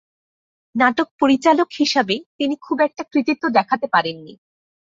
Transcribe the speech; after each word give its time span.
নাটক 0.75 1.07
পরিচালক 1.19 1.69
হিসাবে 1.79 2.15
তিনি 2.37 2.55
খুব 2.61 2.77
একটা 2.81 3.03
কৃতিত্ব 3.11 3.43
দেখাতে 3.49 3.87
পারেন 3.87 4.17
নি। 4.25 4.33